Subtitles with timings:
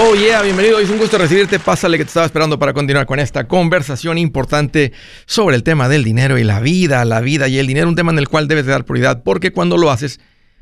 [0.00, 0.78] Oh yeah, bienvenido.
[0.78, 1.58] Es un gusto recibirte.
[1.58, 4.92] Pásale que te estaba esperando para continuar con esta conversación importante
[5.26, 8.12] sobre el tema del dinero y la vida, la vida y el dinero, un tema
[8.12, 10.20] en el cual debes de dar prioridad porque cuando lo haces,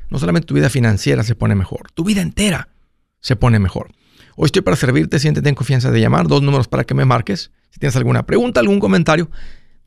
[0.09, 2.69] no solamente tu vida financiera se pone mejor, tu vida entera
[3.19, 3.91] se pone mejor.
[4.37, 7.51] Hoy estoy para servirte, siéntete en confianza de llamar, dos números para que me marques.
[7.69, 9.29] Si tienes alguna pregunta, algún comentario,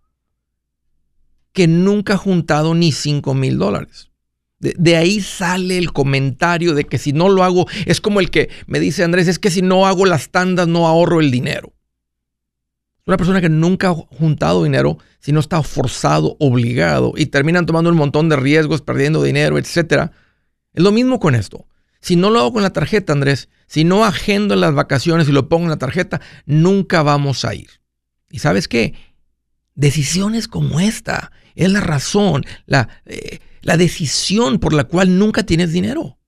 [1.52, 4.12] que nunca ha juntado ni 5 mil dólares.
[4.60, 8.50] De, ahí sale el comentario de que si no lo hago, es como el que
[8.68, 11.74] me dice Andrés, es que si no hago las tandas no ahorro el dinero.
[13.06, 17.92] Una persona que nunca ha juntado dinero, si no está forzado, obligado, y terminan tomando
[17.92, 20.10] un montón de riesgos, perdiendo dinero, etc.
[20.74, 21.68] Es lo mismo con esto.
[22.00, 25.32] Si no lo hago con la tarjeta, Andrés, si no agendo en las vacaciones y
[25.32, 27.70] lo pongo en la tarjeta, nunca vamos a ir.
[28.32, 28.94] ¿Y sabes qué?
[29.76, 35.74] Decisiones como esta es la razón, la, eh, la decisión por la cual nunca tienes
[35.74, 36.20] dinero.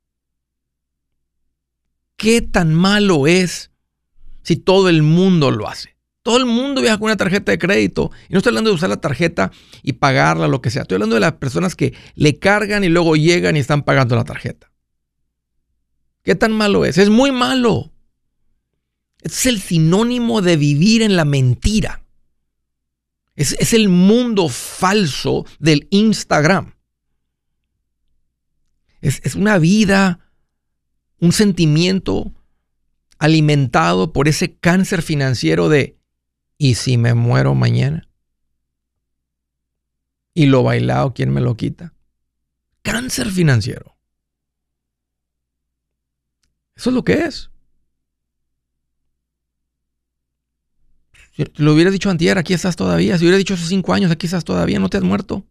[2.16, 3.70] ¿Qué tan malo es
[4.42, 5.96] si todo el mundo lo hace?
[6.24, 8.10] Todo el mundo viaja con una tarjeta de crédito.
[8.28, 9.52] Y no estoy hablando de usar la tarjeta
[9.84, 10.82] y pagarla, lo que sea.
[10.82, 14.24] Estoy hablando de las personas que le cargan y luego llegan y están pagando la
[14.24, 14.72] tarjeta.
[16.24, 16.98] ¿Qué tan malo es?
[16.98, 17.92] Es muy malo.
[19.22, 22.04] Es el sinónimo de vivir en la mentira.
[23.36, 26.74] Es, el mundo falso del Instagram.
[29.02, 30.20] Es, es una vida,
[31.20, 32.34] un sentimiento
[33.20, 35.98] alimentado por ese cáncer financiero de
[36.58, 38.08] ¿y si me muero mañana?
[40.34, 41.94] Y lo bailado, ¿quién me lo quita?
[42.84, 43.98] Cáncer financiero.
[46.76, 47.50] Eso es lo que es.
[51.36, 53.18] Si lo hubieras dicho antier, aquí estás todavía.
[53.18, 55.44] Si hubieras dicho hace cinco años, aquí estás todavía, no te has muerto.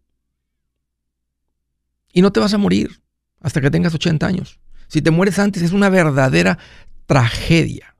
[2.12, 3.02] Y no te vas a morir
[3.46, 4.58] hasta que tengas 80 años.
[4.88, 6.58] Si te mueres antes, es una verdadera
[7.06, 7.94] tragedia.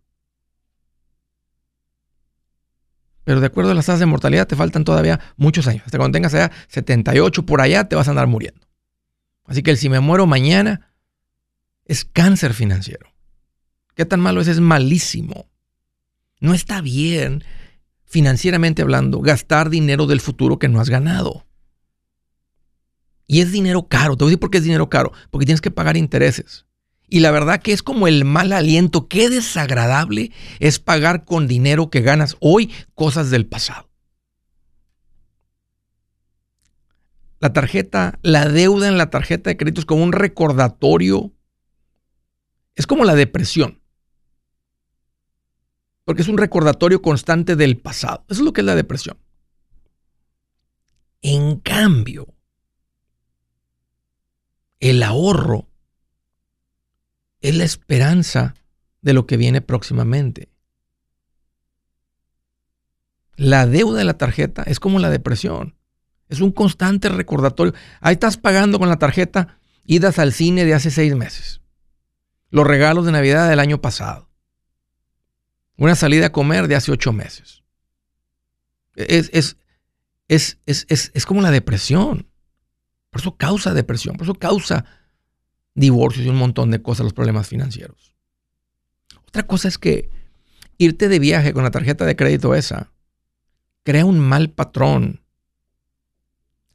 [3.23, 5.85] Pero de acuerdo a las tasas de mortalidad, te faltan todavía muchos años.
[5.87, 8.67] Hasta cuando tengas allá 78 por allá, te vas a andar muriendo.
[9.45, 10.93] Así que el si me muero mañana
[11.85, 13.15] es cáncer financiero.
[13.95, 14.49] ¿Qué tan malo es?
[14.49, 15.49] Es malísimo.
[16.41, 17.45] No está bien,
[18.05, 21.46] financieramente hablando, gastar dinero del futuro que no has ganado.
[23.27, 24.17] Y es dinero caro.
[24.17, 25.13] Te voy a decir por qué es dinero caro.
[25.31, 26.67] Porque tienes que pagar intereses.
[27.09, 29.09] Y la verdad que es como el mal aliento.
[29.09, 33.89] Qué desagradable es pagar con dinero que ganas hoy cosas del pasado.
[37.39, 41.33] La tarjeta, la deuda en la tarjeta de crédito es como un recordatorio.
[42.75, 43.81] Es como la depresión
[46.07, 48.25] porque es un recordatorio constante del pasado.
[48.29, 49.19] Eso es lo que es la depresión.
[51.21, 52.33] En cambio,
[54.81, 55.69] el ahorro
[57.41, 58.55] es la esperanza
[59.03, 60.49] de lo que viene próximamente.
[63.37, 65.77] La deuda de la tarjeta es como la depresión.
[66.29, 67.75] Es un constante recordatorio.
[68.01, 71.61] Ahí estás pagando con la tarjeta idas al cine de hace seis meses.
[72.51, 74.31] los regalos de Navidad del año pasado.
[75.77, 77.63] Una salida a comer de hace ocho meses.
[78.95, 79.59] Es, es,
[80.29, 82.31] es, es, como la depresión.
[83.17, 84.85] Por eso causa depresión, por eso causa
[85.75, 88.15] divorcios y un montón de cosas, los problemas financieros.
[89.27, 90.11] Otra cosa es que
[90.77, 92.93] irte de viaje con la tarjeta de crédito esa
[93.85, 95.23] crea un mal patrón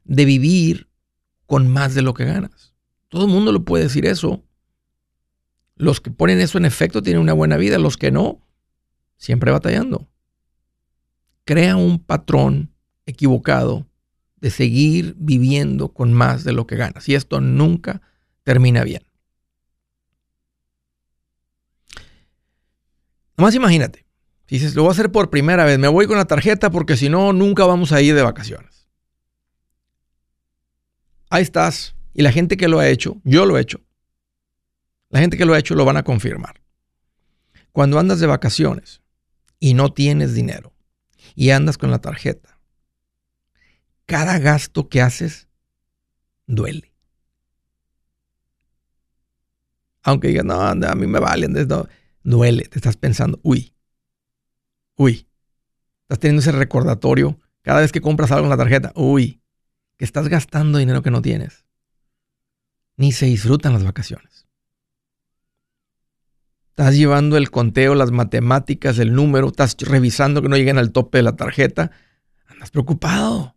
[0.02, 0.88] de vivir
[1.46, 2.74] con más de lo que ganas.
[3.08, 4.42] Todo el mundo lo puede decir eso.
[5.76, 8.44] Los que ponen eso en efecto tienen una buena vida, los que no,
[9.16, 10.08] siempre batallando.
[11.44, 12.74] Crea un patrón
[13.06, 13.86] equivocado
[14.42, 17.08] de seguir viviendo con más de lo que ganas.
[17.08, 18.02] Y esto nunca
[18.42, 19.04] termina bien.
[23.36, 24.04] Nomás imagínate,
[24.46, 26.96] si dices, lo voy a hacer por primera vez, me voy con la tarjeta porque
[26.96, 28.88] si no, nunca vamos a ir de vacaciones.
[31.30, 31.94] Ahí estás.
[32.12, 33.80] Y la gente que lo ha hecho, yo lo he hecho.
[35.08, 36.60] La gente que lo ha hecho lo van a confirmar.
[37.70, 39.02] Cuando andas de vacaciones
[39.60, 40.74] y no tienes dinero
[41.36, 42.51] y andas con la tarjeta,
[44.06, 45.48] cada gasto que haces
[46.46, 46.92] duele.
[50.02, 51.54] Aunque digas, no, a mí me valen,
[52.24, 53.74] duele, te estás pensando, uy,
[54.96, 55.28] uy,
[56.02, 59.40] estás teniendo ese recordatorio cada vez que compras algo en la tarjeta, uy,
[59.96, 61.64] que estás gastando dinero que no tienes.
[62.96, 64.46] Ni se disfrutan las vacaciones.
[66.70, 71.18] Estás llevando el conteo, las matemáticas, el número, estás revisando que no lleguen al tope
[71.18, 71.90] de la tarjeta.
[72.46, 73.54] Andas preocupado.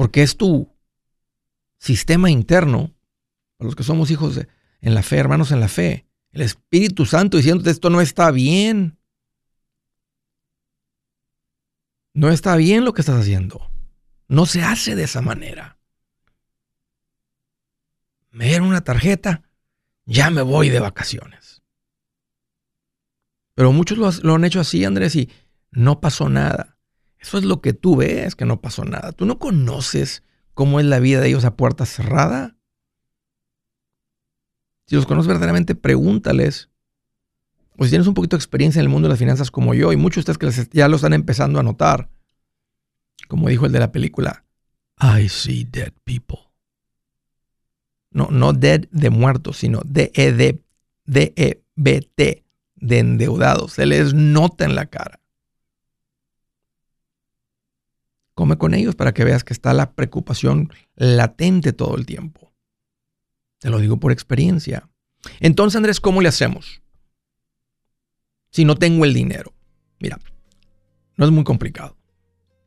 [0.00, 0.74] Porque es tu
[1.76, 2.94] sistema interno,
[3.58, 4.40] los que somos hijos
[4.80, 8.98] en la fe, hermanos en la fe, el Espíritu Santo diciéndote esto no está bien.
[12.14, 13.70] No está bien lo que estás haciendo.
[14.26, 15.78] No se hace de esa manera.
[18.30, 19.42] Me dieron una tarjeta,
[20.06, 21.60] ya me voy de vacaciones.
[23.52, 25.28] Pero muchos lo han hecho así, Andrés, y
[25.72, 26.69] no pasó nada.
[27.20, 29.12] Eso es lo que tú ves, que no pasó nada.
[29.12, 30.22] Tú no conoces
[30.54, 32.56] cómo es la vida de ellos a puerta cerrada.
[34.86, 36.70] Si los conoces verdaderamente, pregúntales.
[37.76, 39.92] O si tienes un poquito de experiencia en el mundo de las finanzas como yo,
[39.92, 42.10] y muchos de ustedes que ya lo están empezando a notar,
[43.28, 44.44] como dijo el de la película,
[45.00, 46.38] I see dead people.
[48.10, 50.64] No, no dead de muertos, sino D-E-B-T,
[52.74, 53.74] de endeudados.
[53.74, 55.20] Se les nota en la cara.
[58.40, 62.54] Come con ellos para que veas que está la preocupación latente todo el tiempo.
[63.58, 64.88] Te lo digo por experiencia.
[65.40, 66.80] Entonces, Andrés, ¿cómo le hacemos?
[68.50, 69.52] Si no tengo el dinero.
[69.98, 70.18] Mira,
[71.18, 71.98] no es muy complicado.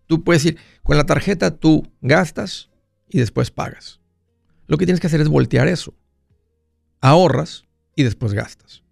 [0.06, 2.70] Tú puedes ir con la tarjeta, tú gastas
[3.10, 4.00] y después pagas.
[4.68, 5.96] Lo que tienes que hacer es voltear eso.
[7.02, 7.64] Ahorras
[7.96, 8.84] y después gastas.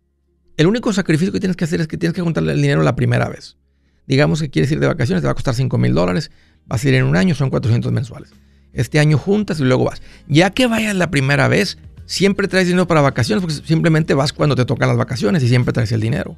[0.57, 2.95] El único sacrificio que tienes que hacer es que tienes que juntarle el dinero la
[2.95, 3.59] primera vez.
[4.07, 6.31] Digamos que quieres ir de vacaciones, te va a costar 5 mil dólares.
[6.67, 8.31] Vas a ir en un año, son 400 mensuales.
[8.73, 10.01] Este año juntas y luego vas.
[10.27, 14.55] Ya que vayas la primera vez, siempre traes dinero para vacaciones porque simplemente vas cuando
[14.55, 16.37] te tocan las vacaciones y siempre traes el dinero.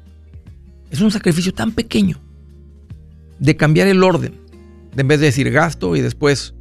[0.90, 2.20] Es un sacrificio tan pequeño
[3.38, 4.34] de cambiar el orden.
[4.94, 6.54] De en vez de decir gasto y después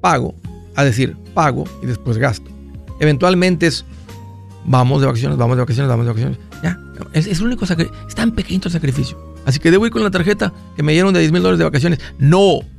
[0.00, 0.34] pago,
[0.74, 2.50] a decir pago y después gasto.
[2.98, 3.84] Eventualmente es
[4.64, 6.38] vamos de vacaciones, vamos de vacaciones, vamos de vacaciones.
[6.62, 6.78] Ya,
[7.12, 8.08] es, es el único sacrificio.
[8.08, 9.18] Es tan pequeño el sacrificio.
[9.44, 11.64] Así que debo ir con la tarjeta que me dieron de 10 mil dólares de
[11.64, 12.00] vacaciones.
[12.18, 12.60] No,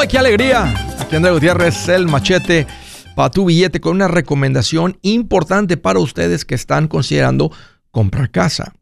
[0.00, 0.72] ¡Oh, qué alegría!
[1.00, 2.68] Aquí Andrés Gutiérrez, el machete
[3.16, 7.50] para tu billete con una recomendación importante para ustedes que están considerando
[7.90, 8.76] comprar casa.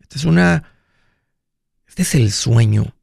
[0.00, 0.72] Este es una.
[1.86, 2.96] Este es el sueño.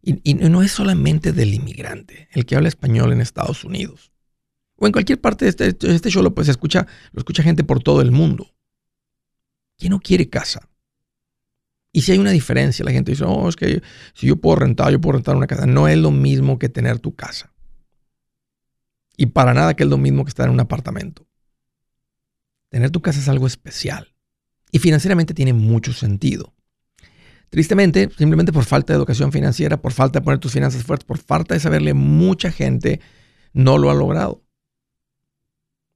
[0.00, 4.10] Y, no es solamente del inmigrante, el que habla español en Estados Unidos.
[4.76, 7.82] O en cualquier parte de este, este show lo, pues, escucha, lo escucha gente por
[7.82, 8.50] todo el mundo.
[9.76, 10.69] ¿Quién no quiere casa?
[11.92, 13.82] Y si hay una diferencia, la gente dice, oh, es que
[14.14, 15.66] si yo puedo rentar, yo puedo rentar una casa.
[15.66, 17.52] No es lo mismo que tener tu casa.
[19.16, 21.26] Y para nada que es lo mismo que estar en un apartamento.
[22.68, 24.14] Tener tu casa es algo especial.
[24.70, 26.54] Y financieramente tiene mucho sentido.
[27.50, 31.18] Tristemente, simplemente por falta de educación financiera, por falta de poner tus finanzas fuertes, por
[31.18, 33.00] falta de saberle, mucha gente
[33.52, 34.44] no lo ha logrado.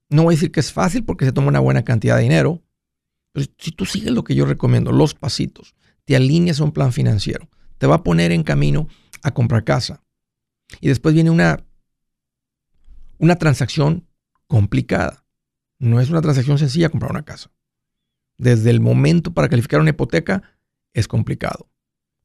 [0.09, 2.63] No voy a decir que es fácil porque se toma una buena cantidad de dinero,
[3.31, 6.93] pero si tú sigues lo que yo recomiendo, los pasitos, te alineas a un plan
[6.93, 8.89] financiero, te va a poner en camino
[9.23, 10.03] a comprar casa.
[10.81, 11.65] Y después viene una,
[13.19, 14.07] una transacción
[14.47, 15.25] complicada.
[15.79, 17.51] No es una transacción sencilla comprar una casa.
[18.37, 20.43] Desde el momento para calificar una hipoteca
[20.93, 21.71] es complicado.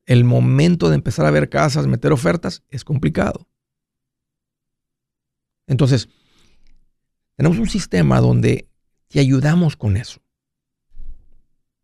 [0.06, 3.48] El momento de empezar a ver casas, meter ofertas, es complicado.
[5.68, 6.10] Entonces,
[7.36, 8.70] tenemos un sistema donde
[9.08, 10.20] te ayudamos con eso.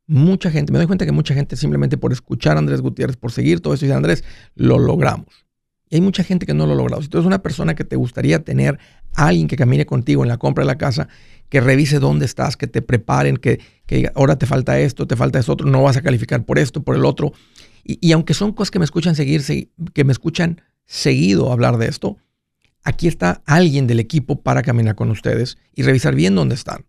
[0.07, 3.31] Mucha gente, me doy cuenta que mucha gente simplemente por escuchar a Andrés Gutiérrez, por
[3.31, 4.23] seguir todo eso, dice Andrés,
[4.55, 5.45] lo logramos.
[5.89, 7.01] Y hay mucha gente que no lo ha logrado.
[7.01, 8.77] Si tú eres una persona que te gustaría tener
[9.13, 11.07] alguien que camine contigo en la compra de la casa,
[11.49, 15.39] que revise dónde estás, que te preparen, que, diga, ahora te falta esto, te falta
[15.39, 17.33] eso otro, no vas a calificar por esto, por el otro.
[17.83, 19.43] Y, y aunque son cosas que me escuchan seguir,
[19.93, 22.17] que me escuchan seguido hablar de esto,
[22.83, 26.85] aquí está alguien del equipo para caminar con ustedes y revisar bien dónde están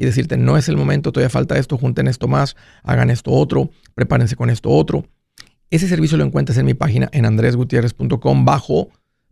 [0.00, 3.70] y decirte, no es el momento, todavía falta esto, junten esto más, hagan esto otro,
[3.94, 5.06] prepárense con esto otro.
[5.68, 8.88] Ese servicio lo encuentras en mi página en andresgutierrez.com bajo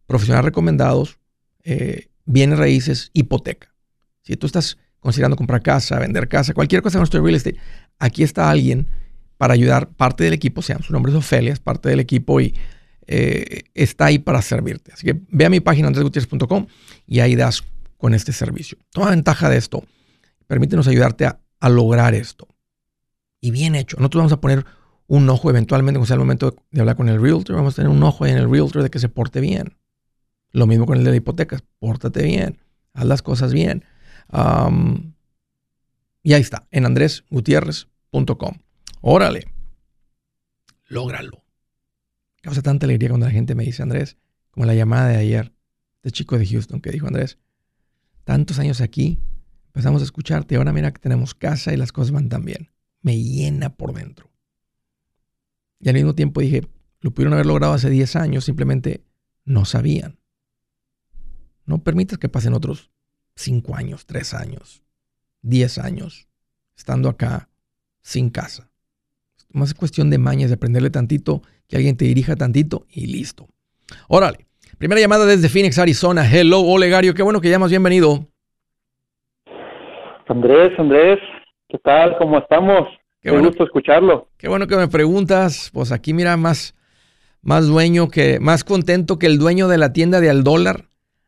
[0.07, 1.19] profesionales recomendados,
[1.65, 3.75] eh, bienes raíces, hipoteca.
[4.21, 7.57] Si tú estás considerando comprar casa, vender casa, cualquier cosa en nuestro real estate,
[7.99, 8.89] aquí está alguien
[9.39, 12.55] para ayudar, parte del equipo, sea, su nombre es Ofelia, es parte del equipo y
[13.07, 14.93] eh, está ahí para servirte.
[14.93, 16.67] Así que ve a mi página andresgutierrez.com
[17.07, 17.65] y ahí das
[17.97, 18.77] con este servicio.
[18.93, 19.83] Toma ventaja de esto
[20.49, 22.49] permítenos ayudarte a, lograr esto.
[23.41, 23.97] Y bien hecho.
[23.99, 24.67] Nosotros vamos a poner
[25.07, 27.91] un ojo eventualmente, cuando sea el momento de hablar con el realtor, vamos a tener
[27.91, 29.77] un ojo en el realtor de que se porte bien.
[30.51, 32.59] Lo mismo con el de hipotecas, pórtate bien,
[32.95, 33.85] haz las cosas bien.
[36.23, 38.59] y ahí está, en andresgutierrez.com.
[39.01, 39.47] Órale,
[40.89, 41.45] lógralo.
[42.41, 44.17] Causa tanta alegría cuando la gente me dice, Andrés,
[44.51, 45.53] como la llamada de ayer,
[46.03, 47.39] de chico de Houston que dijo, Andrés,
[48.25, 49.21] tantos años aquí,
[49.79, 50.57] empezamos a escucharte.
[50.57, 52.69] Ahora mira que tenemos casa y las cosas van tan bien.
[53.01, 54.29] Me llena por dentro.
[55.79, 56.67] Y al mismo tiempo dije,
[57.01, 59.05] lo pudieron haber logrado hace 10 años, simplemente
[59.45, 60.19] no sabían.
[61.65, 62.91] No permitas que pasen otros
[63.37, 64.83] 5 años, 3 años,
[65.43, 66.27] 10 años,
[66.77, 67.49] estando acá
[68.03, 68.73] sin casa.
[69.53, 73.49] Más es cuestión de mañas, de aprenderle tantito, que alguien te dirija tantito y listo.
[74.09, 74.49] Órale.
[74.77, 76.29] Primera llamada desde Phoenix, Arizona.
[76.29, 77.15] Hello, Olegario.
[77.15, 77.71] Qué bueno que llamas.
[77.71, 78.29] Bienvenido.
[80.29, 81.19] Andrés, Andrés,
[81.69, 82.17] ¿qué tal?
[82.19, 82.89] ¿Cómo estamos?
[83.21, 84.29] Qué bueno, gusto escucharlo.
[84.37, 85.71] Qué bueno que me preguntas.
[85.73, 86.77] Pues aquí mira, más,
[87.43, 90.85] más dueño que, más contento que el dueño de la tienda de al dólar.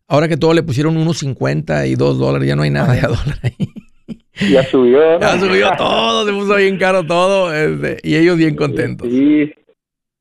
[0.07, 3.01] Ahora que todo le pusieron unos 50 y 2 dólares, ya no hay nada de
[3.01, 3.55] a dólar ahí.
[4.51, 5.19] Ya subió.
[5.21, 7.55] Ya subió todo, se puso bien caro todo.
[7.55, 9.07] Este, y ellos bien contentos.
[9.09, 9.53] Sí,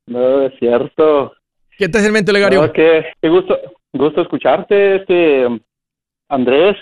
[0.06, 1.32] no, es cierto.
[1.78, 2.70] ¿Qué te hace el mente, Legario?
[2.72, 3.58] qué, gusto,
[3.92, 5.46] gusto escucharte, este
[6.28, 6.76] Andrés.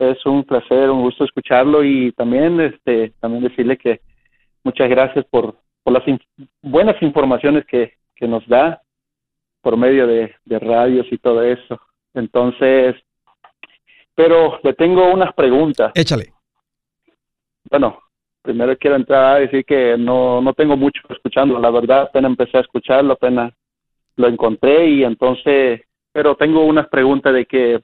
[0.00, 4.00] Es un placer, un gusto escucharlo y también, este, también decirle que
[4.64, 6.02] muchas gracias por, por las
[6.62, 8.80] buenas informaciones que, que nos da
[9.60, 11.78] por medio de, de radios y todo eso.
[12.14, 12.96] Entonces,
[14.14, 15.92] pero le tengo unas preguntas.
[15.94, 16.32] Échale.
[17.70, 17.98] Bueno,
[18.40, 22.56] primero quiero entrar a decir que no, no tengo mucho escuchando, la verdad, apenas empecé
[22.56, 23.52] a escucharlo, apenas
[24.16, 27.82] lo encontré y entonces, pero tengo unas preguntas de que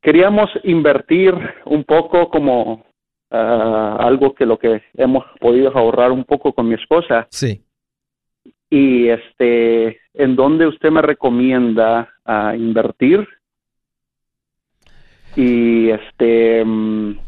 [0.00, 1.34] queríamos invertir
[1.64, 2.84] un poco como
[3.30, 7.26] ah, algo que lo que hemos podido ahorrar un poco con mi esposa.
[7.30, 7.62] Sí.
[8.70, 13.26] Y este, ¿en dónde usted me recomienda uh, invertir?
[15.36, 17.18] Y este, mm,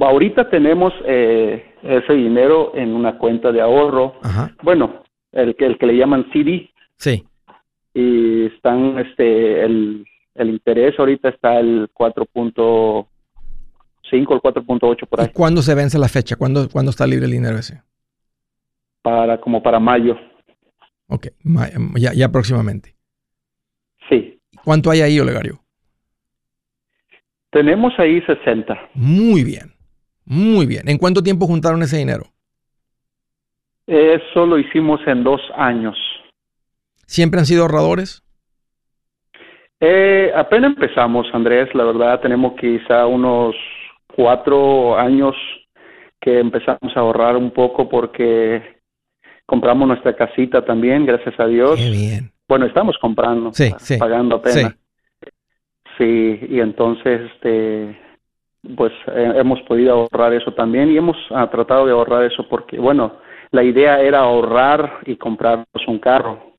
[0.00, 4.16] ahorita tenemos eh, ese dinero en una cuenta de ahorro.
[4.62, 6.70] Bueno, el que, el que le llaman CD.
[6.96, 7.24] Sí.
[7.94, 10.06] Y están, este, el,
[10.38, 13.06] el interés ahorita está el 4.5,
[14.12, 15.28] el 4.8 por ahí.
[15.32, 16.36] ¿Cuándo se vence la fecha?
[16.36, 17.82] ¿Cuándo, ¿Cuándo está libre el dinero ese?
[19.02, 20.16] Para, como para mayo.
[21.08, 21.28] Ok,
[21.96, 22.96] ya, ya próximamente.
[24.08, 24.40] Sí.
[24.64, 25.60] ¿Cuánto hay ahí, Olegario?
[27.50, 28.90] Tenemos ahí 60.
[28.94, 29.72] Muy bien,
[30.24, 30.88] muy bien.
[30.88, 32.24] ¿En cuánto tiempo juntaron ese dinero?
[33.86, 35.96] Eso lo hicimos en dos años.
[37.06, 38.25] ¿Siempre han sido ahorradores?
[39.80, 41.74] Eh, apenas empezamos, Andrés.
[41.74, 43.54] La verdad, tenemos quizá unos
[44.14, 45.34] cuatro años
[46.20, 48.80] que empezamos a ahorrar un poco porque
[49.44, 51.78] compramos nuestra casita también, gracias a Dios.
[51.78, 52.32] Qué bien.
[52.48, 54.76] Bueno, estamos comprando, sí, sí, pagando apenas.
[55.98, 57.98] Sí, y entonces, este,
[58.76, 62.78] pues eh, hemos podido ahorrar eso también y hemos ah, tratado de ahorrar eso porque,
[62.78, 63.16] bueno,
[63.50, 66.55] la idea era ahorrar y comprarnos un carro.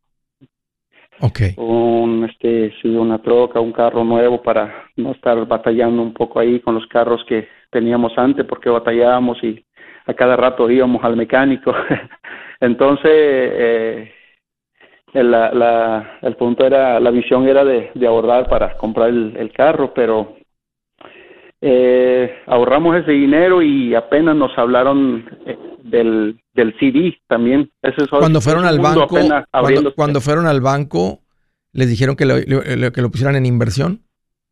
[1.20, 1.54] Okay.
[1.58, 6.76] Un, este, una troca, un carro nuevo para no estar batallando un poco ahí con
[6.76, 9.64] los carros que teníamos antes porque batallábamos y
[10.06, 11.74] a cada rato íbamos al mecánico.
[12.60, 14.12] Entonces, eh,
[15.14, 20.36] la, la, el punto era, la visión era de, ahorrar para comprar el, carro, pero
[21.62, 27.72] eh, ahorramos ese dinero y apenas nos hablaron eh, del, del CD también.
[28.10, 29.08] cuando fueron al banco,
[29.96, 31.22] cuando, fueron al banco,
[31.72, 34.04] les dijeron que lo, que lo pusieran en inversión,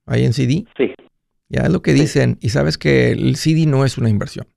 [0.05, 0.65] ahí en CD.
[0.77, 0.93] Sí.
[1.49, 4.47] Ya es lo que dicen, y sabes que el CD no es una inversión.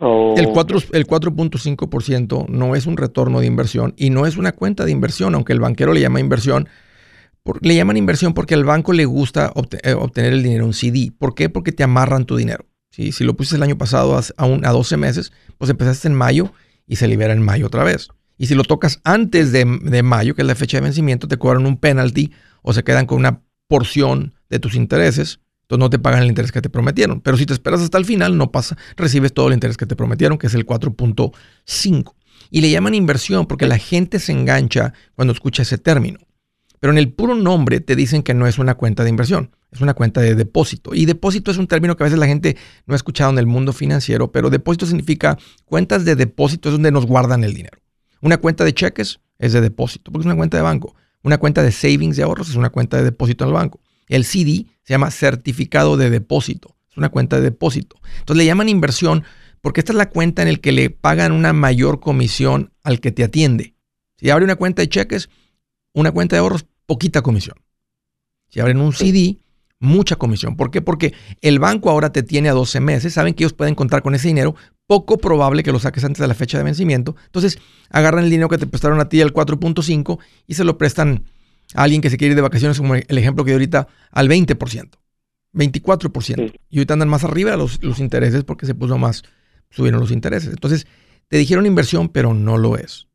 [0.00, 4.90] El 4.5% el no es un retorno de inversión y no es una cuenta de
[4.90, 6.68] inversión, aunque el banquero le llama inversión.
[7.62, 11.12] le llaman inversión porque al banco le gusta eh, obtener el dinero en CD.
[11.16, 11.48] ¿Por qué?
[11.48, 12.66] Porque te amarran tu dinero.
[12.96, 16.52] Si lo pusiste el año pasado a, a 12 meses, pues empezaste en mayo
[16.86, 18.08] y se libera en mayo otra vez.
[18.38, 21.36] Y si lo tocas antes de, de mayo, que es la fecha de vencimiento, te
[21.36, 22.32] cobran un penalty
[22.62, 26.52] o se quedan con una porción de tus intereses entonces no te pagan el interés
[26.52, 27.20] que te prometieron.
[27.20, 29.96] Pero si te esperas hasta el final, no pasa, recibes todo el interés que te
[29.96, 32.14] prometieron, que es el 4.5.
[32.50, 36.20] Y le llaman inversión porque la gente se engancha cuando escucha ese término.
[36.86, 39.80] Pero en el puro nombre te dicen que no es una cuenta de inversión, es
[39.80, 40.94] una cuenta de depósito.
[40.94, 43.46] Y depósito es un término que a veces la gente no ha escuchado en el
[43.46, 47.76] mundo financiero, pero depósito significa cuentas de depósito, es donde nos guardan el dinero.
[48.20, 50.94] Una cuenta de cheques es de depósito, porque es una cuenta de banco.
[51.24, 53.80] Una cuenta de savings de ahorros es una cuenta de depósito el banco.
[54.06, 56.76] El CD se llama certificado de depósito.
[56.88, 57.96] Es una cuenta de depósito.
[58.20, 59.24] Entonces le llaman inversión
[59.60, 63.10] porque esta es la cuenta en la que le pagan una mayor comisión al que
[63.10, 63.74] te atiende.
[64.18, 65.30] Si abre una cuenta de cheques,
[65.92, 67.56] una cuenta de ahorros, poquita comisión.
[68.48, 69.38] Si abren un CD,
[69.78, 70.56] mucha comisión.
[70.56, 70.80] ¿Por qué?
[70.80, 74.14] Porque el banco ahora te tiene a 12 meses, saben que ellos pueden contar con
[74.14, 74.54] ese dinero,
[74.86, 77.16] poco probable que lo saques antes de la fecha de vencimiento.
[77.26, 77.58] Entonces,
[77.90, 81.24] agarran el dinero que te prestaron a ti, el 4.5, y se lo prestan
[81.74, 84.90] alguien que se quiere ir de vacaciones, como el ejemplo que dio ahorita, al 20%,
[85.52, 86.52] 24%.
[86.70, 89.24] Y ahorita andan más arriba los, los intereses porque se puso más,
[89.70, 90.50] subieron los intereses.
[90.50, 90.86] Entonces,
[91.28, 93.08] te dijeron inversión, pero no lo es.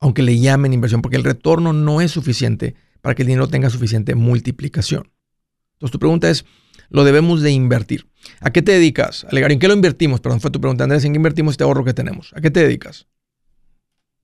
[0.00, 3.70] Aunque le llamen inversión, porque el retorno no es suficiente para que el dinero tenga
[3.70, 5.10] suficiente multiplicación.
[5.74, 6.44] Entonces, tu pregunta es,
[6.88, 8.06] ¿lo debemos de invertir?
[8.40, 9.26] ¿A qué te dedicas?
[9.30, 10.20] Alegar, ¿en qué lo invertimos?
[10.20, 12.32] Perdón, fue tu pregunta, Andrés, ¿en qué invertimos este ahorro que tenemos?
[12.34, 13.06] ¿A qué te dedicas?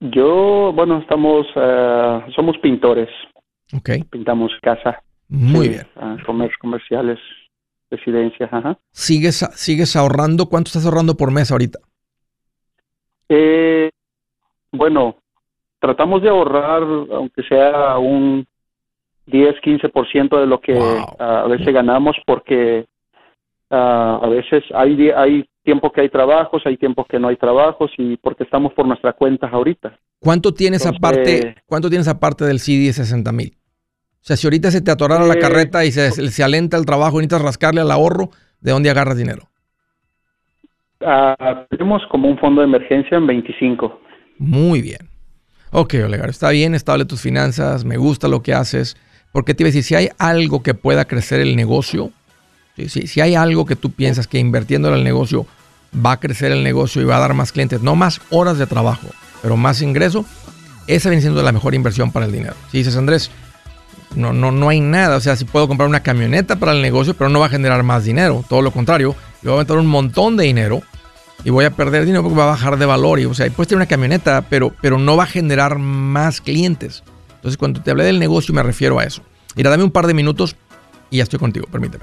[0.00, 3.08] Yo, bueno, estamos, uh, somos pintores.
[3.72, 3.90] Ok.
[4.10, 5.02] Pintamos casa.
[5.28, 5.86] Muy bien.
[5.96, 6.16] Uh,
[6.60, 7.18] comerciales,
[7.90, 8.78] residencias, ajá.
[8.92, 10.48] ¿Sigues, ¿Sigues ahorrando?
[10.48, 11.78] ¿Cuánto estás ahorrando por mes ahorita?
[13.28, 13.90] Eh,
[14.72, 15.16] bueno,
[15.80, 18.46] tratamos de ahorrar, aunque sea un
[19.26, 20.78] 10, 15% de lo que
[21.18, 22.86] a veces ganamos porque
[23.70, 28.16] a veces hay, hay tiempo que hay trabajos, hay tiempos que no hay trabajos y
[28.16, 29.98] porque estamos por nuestras cuentas ahorita.
[30.20, 33.56] ¿Cuánto tienes aparte, cuánto tienes aparte del CD de 60 mil?
[34.20, 36.86] O sea, si ahorita se te atorara la eh, carreta y se, se, alenta el
[36.86, 39.48] trabajo y necesitas rascarle al ahorro, ¿de dónde agarras dinero?
[41.00, 44.00] Ah, tenemos como un fondo de emergencia en 25.
[44.38, 45.08] Muy bien.
[45.70, 48.96] Ok, Olegar, está bien, estable tus finanzas, me gusta lo que haces.
[49.32, 52.10] Porque te iba a decir, si hay algo que pueda crecer el negocio,
[52.76, 55.46] si, si hay algo que tú piensas que invirtiendo en el negocio
[55.94, 58.66] va a crecer el negocio y va a dar más clientes, no más horas de
[58.66, 59.08] trabajo,
[59.42, 60.24] pero más ingreso,
[60.86, 62.54] esa viene siendo la mejor inversión para el dinero.
[62.70, 63.30] Si dices, Andrés,
[64.14, 65.16] no, no, no hay nada.
[65.16, 67.82] O sea, si puedo comprar una camioneta para el negocio, pero no va a generar
[67.82, 68.44] más dinero.
[68.48, 70.82] Todo lo contrario, le voy a meter un montón de dinero
[71.46, 73.20] y voy a perder dinero porque va a bajar de valor.
[73.20, 77.04] Y, o sea, puedes tener una camioneta, pero, pero no va a generar más clientes.
[77.36, 79.22] Entonces, cuando te hablé del negocio, me refiero a eso.
[79.54, 80.56] Mira, dame un par de minutos
[81.08, 82.02] y ya estoy contigo, permíteme.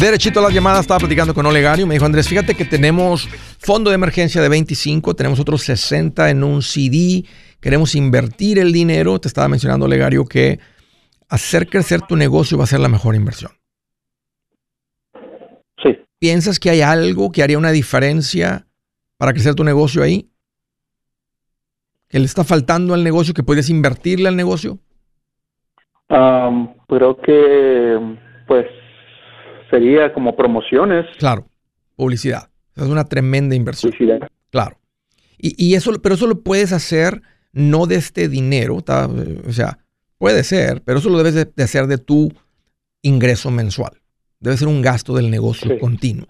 [0.00, 1.86] Derechito a las llamadas, estaba platicando con Olegario.
[1.86, 6.42] Me dijo, Andrés, fíjate que tenemos fondo de emergencia de 25, tenemos otros 60 en
[6.42, 7.26] un CD,
[7.60, 9.20] queremos invertir el dinero.
[9.20, 10.58] Te estaba mencionando, Olegario, que
[11.28, 13.52] hacer crecer tu negocio va a ser la mejor inversión.
[15.82, 15.98] Sí.
[16.18, 18.66] ¿Piensas que hay algo que haría una diferencia
[19.18, 20.30] para crecer tu negocio ahí?
[22.08, 24.78] ¿Que le está faltando al negocio, que puedes invertirle al negocio?
[26.88, 28.16] creo que,
[28.48, 28.66] pues,
[29.70, 31.06] sería como promociones.
[31.18, 31.46] Claro,
[31.96, 32.50] publicidad.
[32.76, 33.92] Es una tremenda inversión.
[33.92, 34.28] Publicidad.
[34.50, 34.78] Claro.
[35.42, 39.78] Y, eso, pero eso lo puedes hacer no de este dinero, o sea,
[40.18, 42.30] puede ser, pero eso lo debes de, hacer de tu
[43.00, 43.92] ingreso mensual.
[44.38, 46.28] Debe ser un gasto del negocio continuo.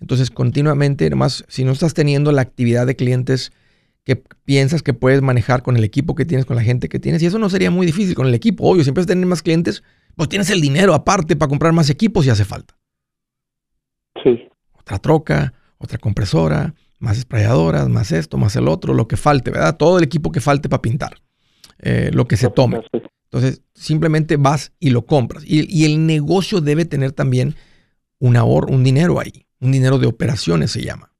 [0.00, 3.52] Entonces, continuamente, además, si no estás teniendo la actividad de clientes
[4.04, 7.22] que piensas que puedes manejar con el equipo que tienes, con la gente que tienes,
[7.22, 9.82] y eso no sería muy difícil con el equipo, obvio, siempre a tener más clientes,
[10.16, 12.76] pues tienes el dinero aparte para comprar más equipos si hace falta.
[14.24, 14.48] Sí.
[14.72, 19.76] Otra troca, otra compresora, más esprayadoras, más esto, más el otro, lo que falte, ¿verdad?
[19.76, 21.18] Todo el equipo que falte para pintar,
[21.78, 22.80] eh, lo que se tome.
[23.24, 25.44] Entonces, simplemente vas y lo compras.
[25.46, 27.54] Y, el negocio debe tener también
[28.18, 31.12] un ahorro, un dinero ahí, un dinero de operaciones se llama,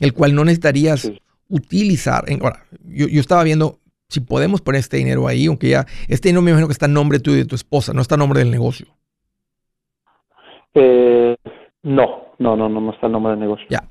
[0.00, 1.12] el cual no necesitarías
[1.48, 2.24] utilizar.
[2.40, 6.42] ahora, yo, yo, estaba viendo si podemos poner este dinero ahí, aunque ya este dinero
[6.42, 8.40] me imagino que está en nombre tuyo y de tu esposa, no está en nombre
[8.40, 8.86] del negocio.
[10.74, 11.36] Eh,
[11.82, 13.66] no, no, no, no, está en nombre del negocio.
[13.70, 13.88] Ya,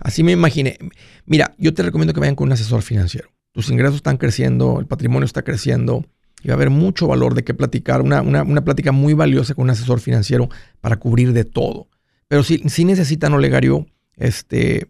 [0.00, 0.78] así me imaginé.
[1.26, 3.28] Mira, yo te recomiendo que vayan con un asesor financiero.
[3.52, 6.04] Tus ingresos están creciendo, el patrimonio está creciendo
[6.42, 9.64] y va a haber mucho valor de qué platicar, una, una, plática muy valiosa con
[9.64, 10.48] un asesor financiero
[10.80, 11.88] para cubrir de todo.
[12.28, 13.86] Pero si sí necesitan, Olegario,
[14.16, 14.88] este,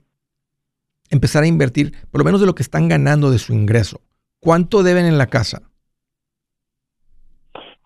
[1.11, 4.01] empezar a invertir por lo menos de lo que están ganando de su ingreso.
[4.43, 5.63] ¿Cuánto deben en la casa?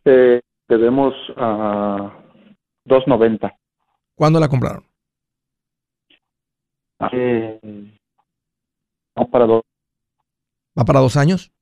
[0.07, 2.11] Eh, debemos a
[2.87, 3.55] 2.90.
[4.14, 4.87] ¿Cuándo la compraron?
[7.12, 7.61] Eh,
[9.31, 9.62] para dos.
[10.79, 11.53] ¿Va para dos años?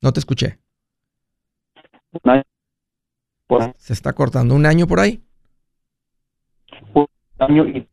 [0.00, 0.58] No te escuché.
[2.22, 2.42] Un año.
[3.76, 4.54] Se está cortando.
[4.54, 5.22] ¿Un año por ahí?
[6.94, 7.06] Un
[7.38, 7.86] año y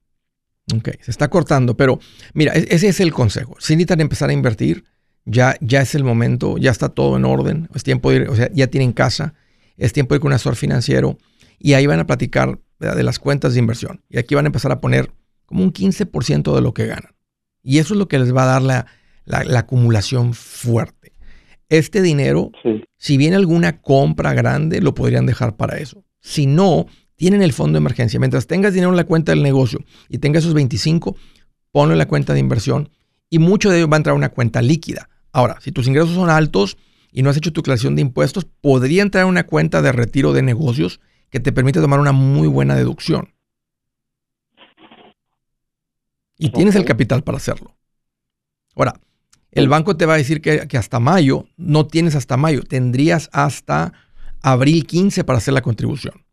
[0.76, 2.00] Ok, se está cortando, pero
[2.34, 3.56] mira, e-, ese es el consejo.
[3.60, 4.84] Si necesitan empezar a invertir,
[5.26, 8.36] ya, ya es el momento, ya está todo en orden, es tiempo de ir, o
[8.36, 9.34] sea, ya tienen casa,
[9.78, 11.18] es tiempo de ir con un asesor financiero
[11.60, 14.04] y ahí van a platicar de las cuentas de inversión.
[14.10, 15.12] Y aquí van a empezar a poner
[15.46, 17.16] como un 15% de lo que ganan.
[17.64, 18.86] Y eso es lo que les va a dar la,
[19.26, 21.14] la acumulación fuerte.
[21.70, 22.52] este dinero,
[22.98, 26.06] si viene alguna compra grande, lo podrían dejar para eso.
[26.22, 26.86] Si no,
[27.18, 28.20] tienen el fondo de emergencia.
[28.20, 31.18] Mientras tengas dinero en la cuenta del negocio y tengas esos 25,
[31.72, 32.90] ponlo en la cuenta de inversión
[33.30, 35.10] y mucho de ello va a entrar a una cuenta líquida.
[35.34, 36.78] Ahora, si tus ingresos son altos
[37.12, 40.32] y no has hecho tu declaración de impuestos, podría entrar a una cuenta de retiro
[40.32, 43.34] de negocios que te permite tomar una muy buena deducción.
[46.38, 47.76] Y tienes el capital para hacerlo.
[48.76, 49.00] Ahora,
[49.52, 53.28] el banco te va a decir que, que, hasta mayo, no tienes hasta mayo, tendrías
[53.34, 53.94] hasta
[54.44, 56.27] abril 15 para hacer la contribución.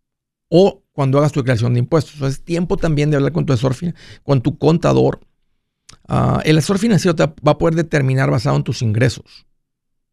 [0.48, 2.20] O cuando hagas tu declaración de impuestos.
[2.22, 3.74] es tiempo también de hablar con tu asesor,
[4.22, 5.20] con tu contador.
[6.07, 9.46] Ah, el asesor financiero te va a poder determinar basado en tus ingresos.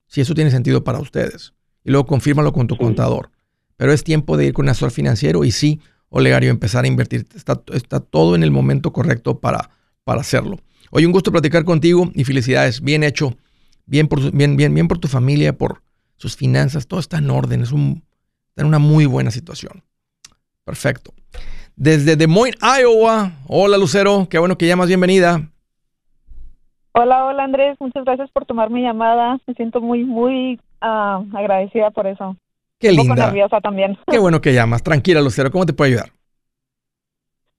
[0.08, 1.54] Si eso tiene sentido para ustedes.
[1.84, 3.32] Y luego confírmalo con tu contador.
[3.78, 7.26] Pero es tiempo de ir con un asesor financiero y sí, Olegario, empezar a invertir.
[7.36, 9.70] Está, está todo en el momento correcto para,
[10.04, 10.58] para hacerlo.
[10.92, 12.82] Hoy un gusto platicar contigo y felicidades.
[12.82, 13.38] Bien hecho.
[13.86, 15.84] Bien por, bien, bien, bien por tu familia, por
[16.18, 16.88] sus finanzas.
[16.88, 17.62] Todo está en orden.
[17.62, 18.04] Es un,
[18.50, 19.84] está en una muy buena situación.
[20.66, 21.14] Perfecto.
[21.76, 23.32] Desde Des Moines, Iowa.
[23.48, 24.28] Hola, Lucero.
[24.30, 24.88] Qué bueno que llamas.
[24.88, 25.42] Bienvenida.
[26.94, 27.78] Hola, hola, Andrés.
[27.80, 29.40] Muchas gracias por tomar mi llamada.
[29.48, 32.36] Me siento muy, muy ah, agradecida por eso.
[32.80, 33.16] Qué un linda.
[33.16, 33.98] Poco nerviosa también.
[34.08, 34.84] Qué bueno que llamas.
[34.84, 35.52] Tranquila, Lucero.
[35.52, 36.12] ¿Cómo te puedo ayudar?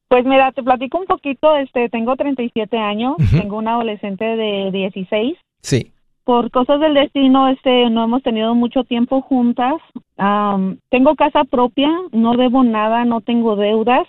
[0.08, 5.38] Pues mira, te platico un poquito, este, tengo 37 años, tengo una adolescente de 16.
[5.62, 5.90] Sí.
[6.24, 9.74] Por cosas del destino, este, no hemos tenido mucho tiempo juntas.
[10.88, 14.06] tengo casa propia, no debo nada, no tengo deudas,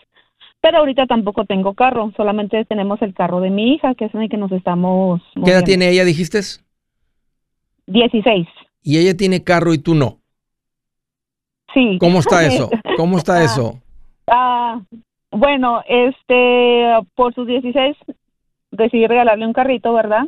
[0.62, 4.21] pero ahorita tampoco tengo carro, solamente tenemos el carro de mi hija, que es en
[4.21, 5.21] el que nos estamos.
[5.43, 6.39] ¿Qué edad tiene ella, dijiste?
[7.88, 8.47] 16.
[8.82, 10.19] ¿Y ella tiene carro y tú no?
[11.73, 11.97] Sí.
[11.99, 12.69] ¿Cómo está eso?
[12.95, 13.82] ¿Cómo está ah, eso?
[14.28, 14.82] Ah,
[15.32, 17.97] bueno, este, por sus 16
[18.73, 20.23] decidí regalarle un carrito, ¿verdad?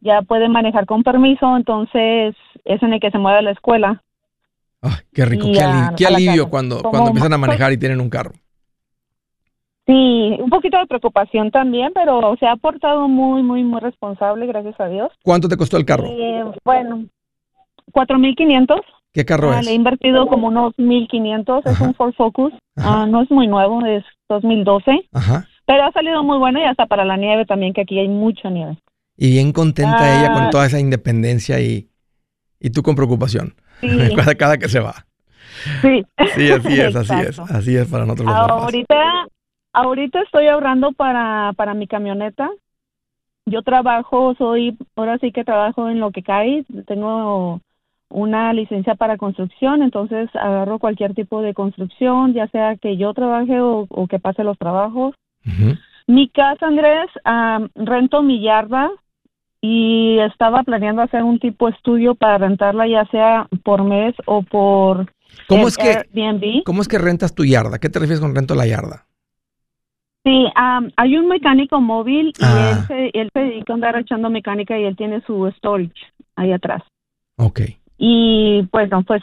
[0.00, 4.02] Ya puede manejar con permiso, entonces es en el que se mueve a la escuela.
[4.82, 5.46] Ay, qué rico,
[5.96, 8.32] qué, alivio cuando, cuando empiezan a manejar y tienen un carro.
[9.86, 14.78] Sí, un poquito de preocupación también, pero se ha portado muy, muy, muy responsable, gracias
[14.80, 15.12] a Dios.
[15.22, 16.06] ¿Cuánto te costó el carro?
[16.08, 17.04] Eh, bueno,
[17.92, 18.80] 4.500.
[19.12, 19.66] ¿Qué carro ah, es?
[19.66, 22.52] Le he invertido como unos 1500, es un Ford Focus.
[22.76, 25.08] Ah, no es muy nuevo, es 2012.
[25.12, 25.46] Ajá.
[25.66, 28.50] Pero ha salido muy bueno y hasta para la nieve también, que aquí hay mucha
[28.50, 28.78] nieve.
[29.16, 30.50] Y bien contenta ella con ah.
[30.50, 31.88] toda esa independencia y,
[32.60, 33.54] y tú con preocupación.
[33.80, 33.88] Sí.
[34.38, 35.06] cada, que se va.
[35.82, 36.04] Sí.
[36.34, 37.38] Sí, así es, así es.
[37.38, 39.26] Así es para nosotros los Ahorita,
[39.72, 42.50] ahorita estoy ahorrando para, para mi camioneta.
[43.46, 46.64] Yo trabajo, soy, ahora sí que trabajo en lo que cae.
[46.86, 47.60] Tengo
[48.08, 53.60] una licencia para construcción, entonces agarro cualquier tipo de construcción, ya sea que yo trabaje
[53.60, 55.14] o, que pase los trabajos.
[56.06, 57.06] Mi casa, Andrés,
[57.74, 58.90] rento mi yarda
[59.60, 65.10] y estaba planeando hacer un tipo estudio para rentarla ya sea por mes o por
[65.48, 66.62] ¿Cómo es que, Airbnb.
[66.64, 67.78] ¿Cómo es que rentas tu yarda?
[67.78, 69.06] ¿Qué te refieres con rento la yarda?
[70.24, 72.70] Sí, hay un mecánico móvil y ah.
[72.70, 75.94] él, se, él se dedica a andar echando mecánica y él tiene su storage
[76.34, 76.82] ahí atrás.
[77.36, 77.60] Ok.
[77.98, 79.22] Y bueno, pues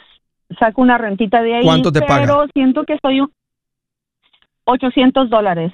[0.58, 1.64] saco una rentita de ahí.
[1.64, 3.20] ¿Cuánto te pero siento que soy
[4.64, 5.72] 800 dólares.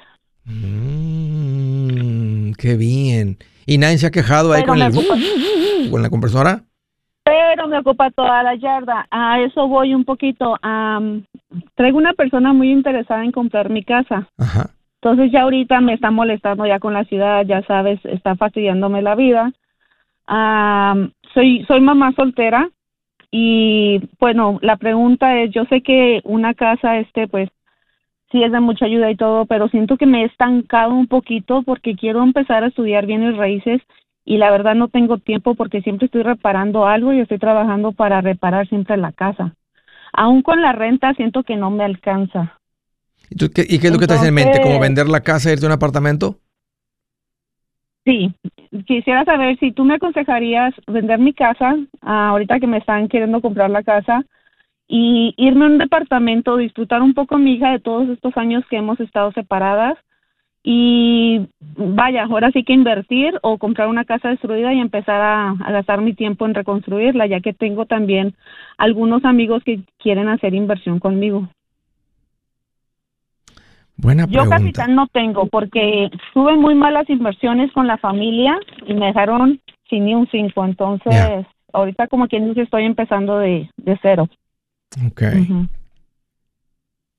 [0.51, 3.39] Mm, qué bien.
[3.67, 6.65] ¿Y nadie se ha quejado ahí con, la compresora?
[7.25, 9.07] Pero me ocupa toda la yarda.
[9.11, 10.57] A eso voy un poquito.
[11.75, 14.29] traigo una persona muy interesada en comprar mi casa.
[14.39, 14.71] Ajá.
[15.03, 19.15] Entonces ya ahorita me está molestando ya con la ciudad, ya sabes, está fastidiándome la
[19.15, 19.53] vida.
[21.35, 22.69] soy, soy mamá soltera
[23.31, 27.49] y bueno, la pregunta es, yo sé que una casa, este, pues,
[28.31, 31.63] sí es de mucha ayuda y todo, pero siento que me he estancado un poquito
[31.63, 33.81] porque quiero empezar a estudiar bienes raíces
[34.25, 38.21] y la verdad no tengo tiempo porque siempre estoy reparando algo y estoy trabajando para
[38.21, 39.55] reparar siempre la casa.
[40.13, 42.59] Aún con la renta siento que no me alcanza.
[43.31, 44.61] ¿Y, qué, es lo que hace en mente?
[44.61, 46.39] ¿Como vender la casa y irte a un apartamento?
[48.05, 48.33] Sí,
[48.87, 53.41] quisiera saber si tú me aconsejarías vender mi casa, ah, ahorita que me están queriendo
[53.41, 54.25] comprar la casa,
[54.93, 58.77] y irme a un departamento, disfrutar un poco mi hija de todos estos años que
[58.77, 59.97] hemos estado separadas
[60.65, 65.71] y vaya, ahora sí que invertir o comprar una casa destruida y empezar a, a,
[65.71, 68.35] gastar mi tiempo en reconstruirla, ya que tengo también
[68.79, 71.49] algunos amigos que quieren hacer inversión conmigo.
[73.97, 79.07] Buena Yo capital no tengo porque tuve muy malas inversiones con la familia y me
[79.07, 80.65] dejaron sin ni un cinco.
[80.65, 84.29] Entonces, ahorita como quien dice, estoy empezando de, de cero.
[85.07, 85.23] Ok.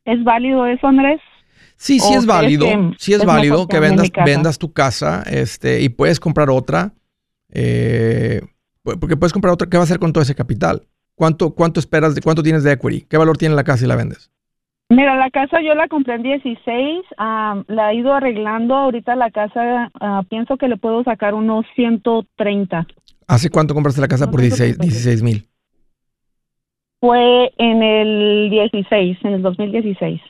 [0.05, 1.21] ¿Es válido eso, Andrés?
[1.77, 2.67] Sí, sí es válido.
[2.97, 6.93] sí es, válido que vendas, vendas tu casa este, y puedes comprar otra.
[7.51, 8.41] Eh,
[8.84, 9.67] Porque puedes comprar otra.
[9.67, 10.84] ¿Qué va a hacer con todo ese capital?
[11.15, 13.01] ¿Cuánto, cuánto esperas, de cuánto tienes de equity?
[13.10, 14.31] ¿Qué valor tiene la casa si la vendes?
[14.89, 18.75] Mira, la casa yo la compré en 16, la he ido arreglando.
[18.75, 22.86] Ahorita la casa ah, pienso que le puedo sacar unos 130.
[23.27, 25.47] ¿Hace cuánto compraste la casa por 16 mil?
[27.01, 30.21] Fue en el 16, en el 2016.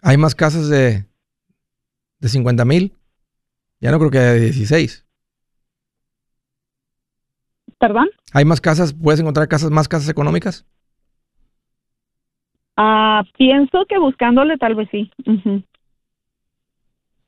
[0.00, 1.04] ¿Hay más casas de,
[2.20, 2.94] de 50 mil?
[3.80, 5.04] Ya no creo que haya de 16.
[7.80, 8.08] ¿Perdón?
[8.32, 8.94] ¿Hay más casas?
[8.94, 10.64] ¿Puedes encontrar casas, más casas económicas?
[12.76, 15.10] Ah, pienso que buscándole tal vez sí.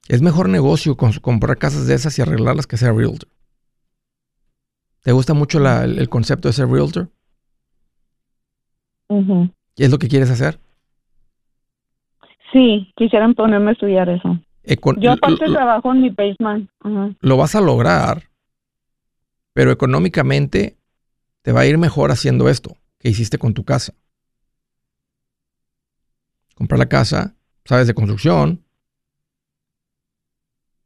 [0.08, 3.28] Es mejor negocio comprar casas de esas y arreglarlas que ser realtor.
[5.06, 7.08] ¿Te gusta mucho el, concepto de ser realtor?
[9.08, 10.58] ¿Y es lo que quieres hacer?
[12.52, 14.40] Sí, quisieran ponerme a estudiar eso.
[14.98, 16.68] Yo aparte trabajo en mi basement.
[17.20, 18.24] Lo vas a lograr,
[19.52, 20.76] pero económicamente
[21.42, 23.94] te va a ir mejor haciendo esto que hiciste con tu casa
[26.56, 28.64] comprar la casa, sabes de construcción,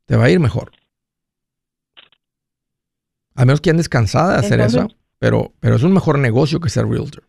[0.04, 0.72] te va a ir mejor.
[3.34, 4.88] A menos que andes cansada de hacer eso,
[5.18, 7.24] pero, pero es un mejor negocio que ser realtor.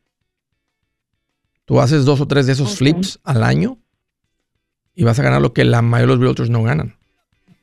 [1.65, 3.77] Tú haces dos o tres de esos flips al año
[4.95, 6.95] y vas a ganar lo que la mayoría de los realtors no ganan.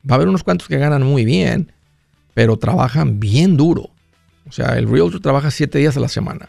[0.09, 1.73] Va a haber unos cuantos que ganan muy bien,
[2.35, 3.91] pero trabajan bien duro.
[4.49, 6.49] O sea, el realtor trabaja siete días a la semana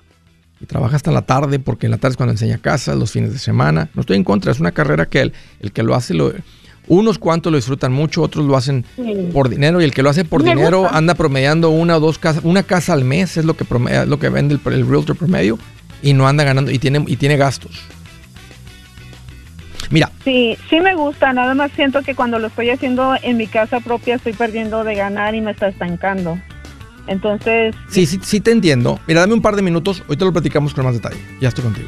[0.62, 3.34] y trabaja hasta la tarde porque en la tarde es cuando enseña casas, los fines
[3.34, 3.90] de semana.
[3.94, 6.32] No estoy en contra, es una carrera que el, el que lo hace, lo,
[6.88, 8.86] unos cuantos lo disfrutan mucho, otros lo hacen
[9.34, 12.44] por dinero y el que lo hace por dinero anda promediando una o dos casas,
[12.44, 15.60] una casa al mes es lo que, promedia, lo que vende el, realtor promedio
[16.02, 17.72] y no anda ganando y tiene, y tiene gastos.
[19.92, 20.12] Mira.
[20.24, 23.80] Sí, sí me gusta, nada más siento que cuando lo estoy haciendo en mi casa
[23.80, 26.40] propia estoy perdiendo de ganar y me está estancando.
[27.08, 27.76] Entonces...
[27.90, 29.00] Sí, sí, sí te entiendo.
[29.08, 31.20] Mira, dame un par de minutos, hoy te lo platicamos con más detalle.
[31.42, 31.88] Ya estoy contigo.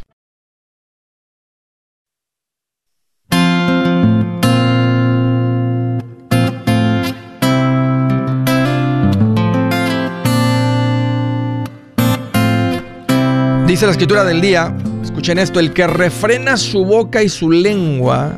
[13.71, 18.37] Dice la escritura del día, escuchen esto, el que refrena su boca y su lengua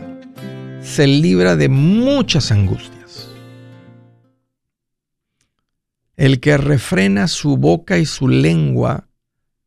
[0.83, 3.29] se libra de muchas angustias.
[6.17, 9.09] El que refrena su boca y su lengua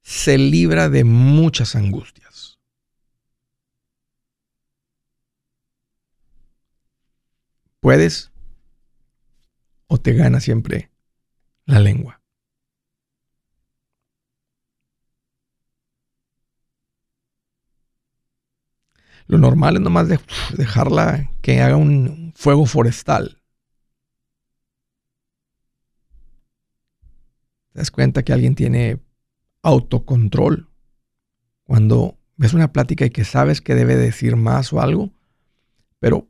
[0.02, 2.60] se libra de muchas angustias.
[7.80, 8.30] ¿Puedes
[9.88, 10.92] o te gana siempre
[11.64, 12.22] la lengua?
[19.26, 20.08] Lo normal es nomás
[20.56, 23.42] dejarla que haga un fuego forestal.
[27.72, 29.00] Te das cuenta que alguien tiene
[29.62, 30.68] autocontrol.
[31.64, 35.12] Cuando ves una plática y que sabes que debe decir más o algo,
[35.98, 36.28] pero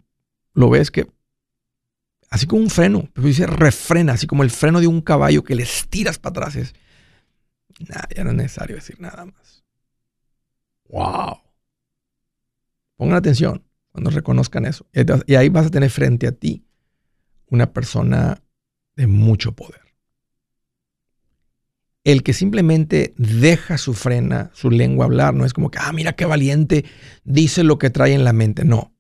[0.55, 1.07] lo ves que,
[2.31, 5.55] así como un freno, pero dice refrena, así como el freno de un caballo que
[5.55, 6.75] le estiras para atrás, es,
[7.79, 9.65] ya no es necesario decir nada más.
[10.89, 11.46] ¡Wow!
[12.97, 14.87] Pongan atención cuando reconozcan eso.
[15.27, 16.67] Y ahí vas a tener frente a ti
[17.49, 18.43] una persona
[18.97, 19.81] de mucho poder.
[22.05, 26.13] El que simplemente deja su frena, su lengua hablar, no es como que, ah, mira
[26.13, 26.85] qué valiente,
[27.25, 28.65] dice lo que trae en la mente.
[28.65, 28.95] No.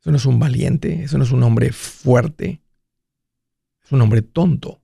[0.00, 2.62] Eso no es un valiente, eso no es un hombre fuerte.
[3.84, 4.82] Es un hombre tonto.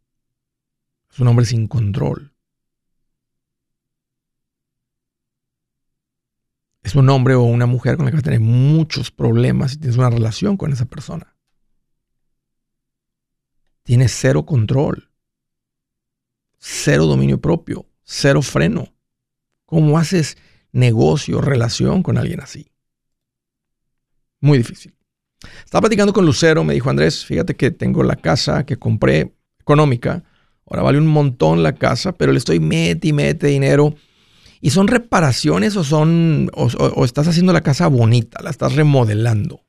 [1.11, 2.36] Es un hombre sin control.
[6.87, 9.79] Es un hombre o una mujer con la que vas a tener muchos problemas si
[9.79, 11.37] tienes una relación con esa persona.
[13.83, 15.11] tienes cero control,
[16.59, 18.93] cero dominio propio, cero freno.
[19.65, 20.37] ¿Cómo haces
[20.73, 22.69] negocio, relación con alguien así?
[24.41, 24.95] Muy difícil.
[25.65, 30.25] Estaba platicando con Lucero, me dijo Andrés, fíjate que tengo la casa que compré económica,
[30.67, 33.95] ahora vale un montón la casa, pero le estoy mete y mete dinero.
[34.61, 39.61] ¿Y son reparaciones o son o estás haciendo la casa bonita, la estás remodelando?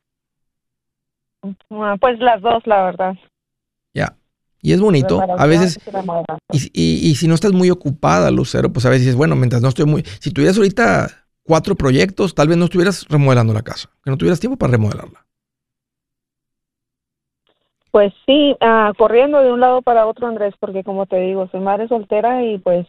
[1.72, 3.16] Ah, pues las dos, la verdad.
[3.94, 4.16] Ya.
[4.62, 5.22] Y es bonito.
[5.38, 5.80] A veces,
[6.52, 9.70] y, y, si no estás muy ocupada, Lucero, pues a veces dices, bueno, mientras no
[9.70, 10.04] estoy muy...
[10.20, 11.08] Si tuvieras ahorita
[11.44, 15.26] cuatro proyectos, tal vez no estuvieras remodelando la casa, que no tuvieras tiempo para remodelarla.
[17.92, 21.62] Pues sí, ah, corriendo de un lado para otro, Andrés, porque como te digo, soy
[21.62, 22.86] madre soltera y pues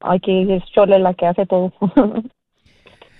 [0.00, 1.72] aquí es Chole la que hace todo.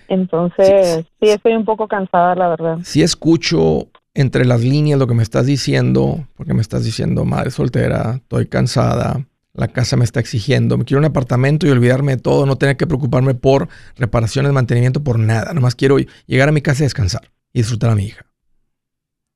[0.08, 2.78] Entonces, sí, estoy un poco cansada, la verdad.
[2.82, 7.50] Sí escucho entre las líneas lo que me estás diciendo, porque me estás diciendo, madre
[7.50, 12.22] soltera, estoy cansada, la casa me está exigiendo, me quiero un apartamento y olvidarme de
[12.22, 15.52] todo, no tener que preocuparme por reparaciones, mantenimiento, por nada.
[15.52, 18.24] Nomás quiero llegar a mi casa y descansar y disfrutar a mi hija.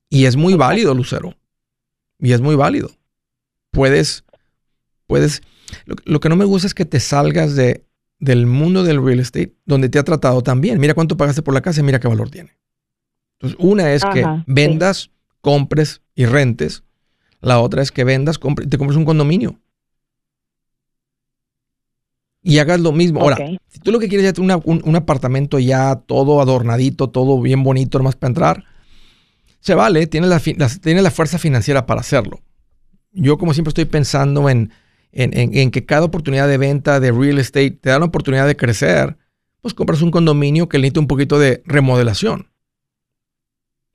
[0.09, 1.33] Y es muy válido, Lucero.
[2.19, 2.89] Y es muy válido.
[3.71, 4.23] Puedes,
[5.07, 5.41] puedes,
[5.85, 7.85] lo, lo que no me gusta es que te salgas de,
[8.23, 10.79] del mundo del real estate donde te ha tratado tan bien.
[10.79, 12.57] Mira cuánto pagaste por la casa y mira qué valor tiene.
[13.33, 16.83] Entonces, una es que vendas, compres y rentes.
[17.41, 19.59] La otra es que vendas, compres, te compres un condominio.
[22.41, 23.19] Y hagas lo mismo.
[23.19, 23.37] Ahora,
[23.67, 27.97] si tú lo que quieres es un, un, apartamento ya todo adornadito, todo bien bonito,
[27.97, 28.63] nomás para entrar,
[29.59, 32.41] se vale, tienes la, la fuerza financiera para hacerlo.
[33.11, 34.71] Yo, como siempre, estoy pensando en,
[35.13, 38.57] en, en, que cada oportunidad de venta de real estate te da la oportunidad de
[38.57, 39.17] crecer,
[39.61, 42.53] pues compras un condominio que necesita un poquito de remodelación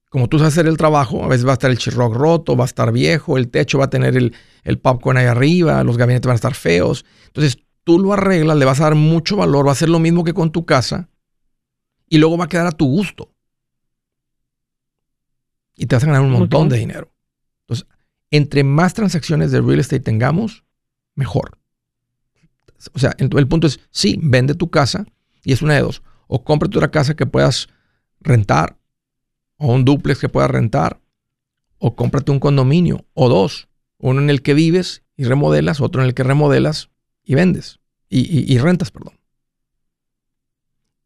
[0.09, 2.65] como tú sabes hacer el trabajo, a veces va a estar el chirroc roto, va
[2.65, 6.27] a estar viejo, el techo va a tener el, el popcorn ahí arriba, los gabinetes
[6.27, 7.05] van a estar feos.
[7.27, 10.25] Entonces tú lo arreglas, le vas a dar mucho valor, va a ser lo mismo
[10.25, 11.11] que con tu casa
[12.09, 13.31] y luego va a quedar a tu gusto.
[15.77, 17.13] Y te vas a ganar un montón de dinero.
[17.63, 17.87] Entonces,
[18.31, 20.65] entre más transacciones de real estate tengamos,
[21.19, 21.59] mejor.
[22.95, 25.05] O sea, el, punto es, sí, vende tu casa
[25.43, 26.03] y es una de dos.
[26.29, 27.69] O cómprate otra casa que puedas
[28.21, 28.79] rentar
[29.59, 31.01] o un duplex que puedas rentar,
[31.79, 36.07] o cómprate un condominio, o dos, uno en el que vives y remodelas, otro en
[36.07, 36.91] el que remodelas
[37.25, 39.19] y vendes, y, rentas, perdón.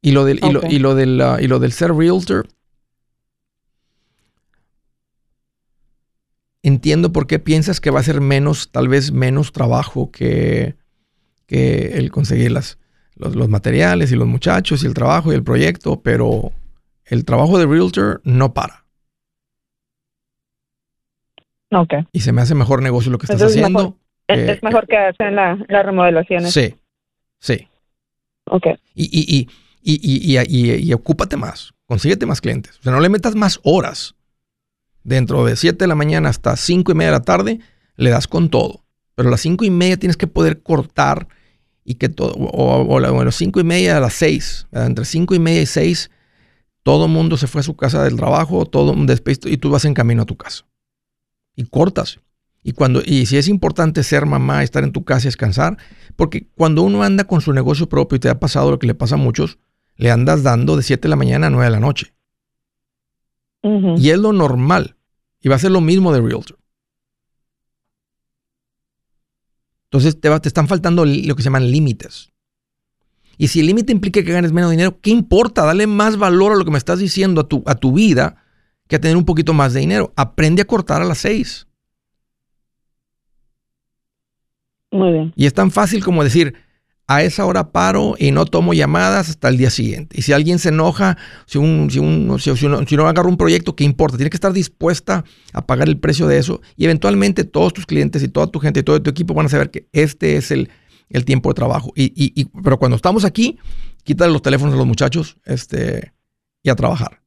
[0.03, 2.49] Y lo del, y, lo, y lo del, y lo del ser realtor,
[6.63, 10.77] entiendo por qué piensas que va a ser menos, tal vez menos trabajo que,
[11.47, 12.79] que el conseguir las,
[13.17, 16.53] los, los, materiales y los muchachos y el trabajo y el proyecto, pero
[17.05, 18.85] el trabajo de realtor no para.
[21.73, 21.95] Ok.
[22.13, 23.97] Y se me hace mejor negocio lo que estás haciendo.
[24.29, 26.53] es mejor que hacen las remodelaciones.
[26.53, 26.75] Sí,
[27.39, 27.69] sí.
[28.47, 28.67] Ok.
[28.95, 29.49] Y, y,
[29.83, 32.79] y, y, y, ocúpate más, consíguete más clientes.
[32.79, 34.15] O sea, no le metas más horas.
[35.05, 37.61] Dentro de 7 de la mañana hasta 5 y media de la tarde,
[37.97, 38.85] le das con todo.
[39.15, 41.29] Pero a las 5 y media tienes que poder cortar
[41.85, 45.35] y que todo, o, o, a las 5 y media a las 6, entre 5
[45.35, 46.11] y media y 6
[46.83, 49.85] todo mundo se fue a su casa del trabajo, todo un despecho y tú vas
[49.85, 50.65] en camino a tu casa.
[51.55, 52.21] Y cortas.
[52.65, 55.79] Y, cuando, y si es importante ser mamá, estar en tu casa y descansar,
[56.17, 58.95] porque cuando uno anda con su negocio propio y te ha pasado lo que le
[58.95, 59.59] pasa a muchos,
[59.97, 62.15] le andas dando de 7 de la mañana a 9 de la noche.
[63.63, 64.97] Y es lo normal.
[65.41, 66.59] Y va a ser lo mismo de Realtor.
[69.85, 72.33] Entonces te, te están faltando lo que se llaman límites.
[73.39, 75.65] Y si el límite implica que ganes menos dinero, ¿qué importa?
[75.65, 78.43] Dale más valor a lo que me estás diciendo a tu, a tu vida
[78.89, 80.13] que a tener un poquito más de dinero.
[80.17, 81.67] Aprende a cortar a las seis.
[84.91, 85.33] Muy bien.
[85.37, 86.55] Y es tan fácil como decir,
[87.15, 90.19] a esa hora paro y no tomo llamadas hasta el día siguiente.
[90.19, 93.37] Y si alguien se enoja, si, un, si, un, si, uno, si no agarra un
[93.37, 94.17] proyecto, ¿qué importa?
[94.17, 96.61] Tiene que estar dispuesta a pagar el precio de eso.
[96.77, 99.49] Y eventualmente todos tus clientes y toda tu gente y todo tu equipo van a
[99.49, 100.71] saber que este es el,
[101.11, 101.93] el tiempo de trabajo.
[101.95, 103.59] Y, y, pero cuando estamos aquí,
[104.05, 106.13] quítale los teléfonos a los muchachos este,
[106.63, 107.21] y a trabajar.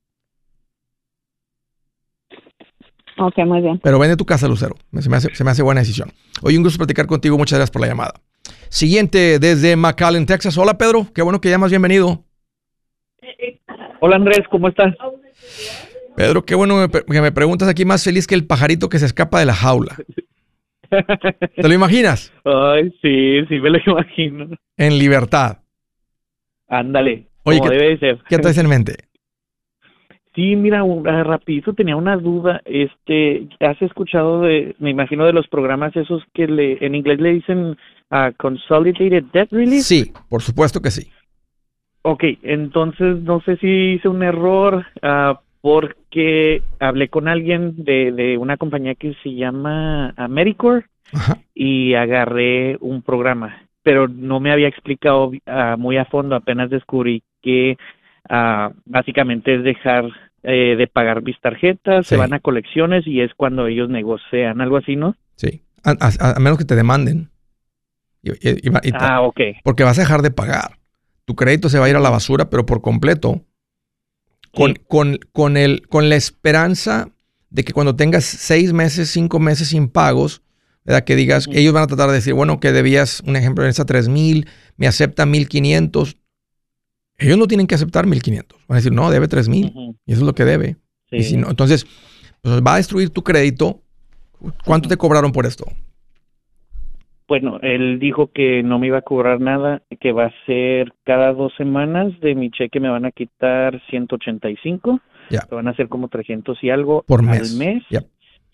[3.18, 3.80] Ok, muy bien.
[3.84, 4.76] Pero vende tu casa, Lucero.
[5.00, 6.12] Se me hace, se me hace buena decisión.
[6.42, 7.38] Hoy un gusto platicar contigo.
[7.38, 8.14] Muchas gracias por la llamada.
[8.76, 10.58] Siguiente, desde McAllen, Texas.
[10.58, 11.08] Hola, Pedro.
[11.16, 11.72] Qué bueno que llamas.
[11.72, 12.26] Bienvenido.
[14.02, 14.42] Hola, Andrés.
[14.52, 14.94] ¿Cómo estás?
[16.18, 19.40] Pedro, qué bueno que me preguntas aquí más feliz que el pajarito que se escapa
[19.40, 19.96] de la jaula.
[21.56, 22.34] ¿Te lo imaginas?
[22.44, 24.50] Ay, sí, sí me lo imagino.
[24.76, 25.60] En libertad.
[26.68, 27.30] Ándale.
[27.44, 28.20] Oye, ¿qué, debe ser.
[28.28, 28.98] ¿qué traes en mente?
[30.36, 32.62] Sí, mira, un- ah, rapidito tenía una duda.
[32.66, 37.34] Este, ¿has escuchado de, me imagino de los programas esos que le, en inglés le
[37.34, 37.78] dicen
[38.12, 39.82] ah, Consolidated Debt Relief?
[39.84, 41.10] Sí, por supuesto que sí.
[42.02, 48.38] Ok, entonces no sé si hice un error ah, porque hablé con alguien de, de
[48.38, 51.38] una compañía que se llama Americorps Ajá.
[51.56, 55.32] y agarré un programa, pero no me había explicado
[55.78, 57.78] muy a fondo, apenas descubrí que
[58.86, 60.06] básicamente es dejar
[60.48, 64.78] eh, de pagar mis tarjetas, se van a colecciones y es cuando ellos negocian, algo
[64.78, 65.16] así, ¿no?
[65.36, 65.64] Sí.
[65.84, 67.30] A, a- a menos que te demanden.
[68.24, 69.40] Y- y- Ah, ok.
[69.64, 70.80] porque vas a dejar de pagar.
[71.26, 73.42] Tu crédito se va a ir a la basura, pero por completo.
[74.54, 74.82] Con, Sí.
[74.88, 77.10] con, con, el, con la esperanza
[77.50, 80.42] de que cuando tengas seis meses, cinco meses sin pagos,
[80.86, 81.04] ¿verdad?
[81.04, 83.86] que digas, ellos van a tratar de decir, bueno, que debías, un ejemplo, en esa
[83.86, 86.18] tres mil, me acepta 1500.
[87.18, 88.60] Ellos no tienen que aceptar 1500.
[88.68, 89.68] Van a decir, no, debe tres mil.
[89.68, 90.76] Ujú, Y eso es lo que debe.
[91.10, 91.18] sí.
[91.18, 91.86] Y si no, entonces,
[92.42, 93.82] pues va a destruir tu crédito.
[94.66, 95.66] ¿Cuánto te cobraron por esto?
[97.28, 101.34] Bueno, él dijo que no me iba a cobrar nada, que va a ser cada
[101.34, 105.00] dos semanas de mi cheque me van a quitar 185,
[105.32, 105.42] Ya.
[105.50, 107.56] que van a ser como 300 y algo Por al mes.
[107.56, 107.84] mes.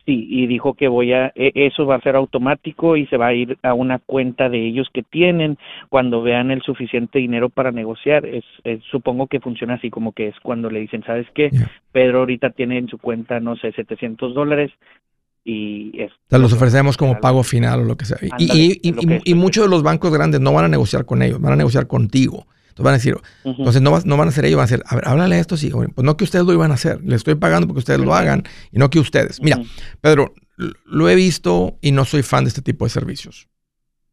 [0.05, 3.27] Sí, y dijo que voy a, e- eso va a ser automático y se va
[3.27, 5.57] a ir a una cuenta de ellos que tienen
[5.89, 8.25] cuando vean el suficiente dinero para negociar.
[8.25, 11.51] Es, es- supongo que funciona así como que es cuando le dicen, ¿sabes qué?
[11.91, 14.71] Pedro ahorita tiene en su cuenta, no sé, 700 dólares
[15.43, 18.17] y es Te los ofrecemos como pago final o lo que sea.
[18.31, 21.53] Ándale, y- y muchos de los bancos grandes no van a negociar con ellos, van
[21.53, 22.45] a negociar contigo.
[22.71, 24.83] Entonces van a decir, entonces no, vas- no van a hacer ellos, van a decir,
[24.87, 25.69] a ver, háblale a esto, sí.
[25.71, 28.43] Pues no que ustedes lo iban a hacer, les estoy pagando porque ustedes lo hagan
[28.71, 29.41] y no que ustedes.
[29.41, 29.59] Mira.
[29.99, 30.33] Pedro,
[30.85, 33.47] lo he visto y no soy fan de este tipo de servicios,